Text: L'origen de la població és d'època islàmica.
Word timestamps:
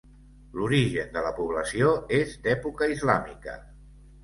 L'origen 0.59 1.11
de 1.17 1.23
la 1.25 1.33
població 1.41 1.93
és 2.21 2.35
d'època 2.49 2.91
islàmica. 2.97 3.57